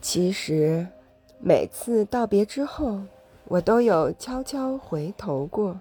[0.00, 0.86] 其实
[1.40, 3.00] 每次道别之后
[3.44, 5.80] 我都有悄悄回头过。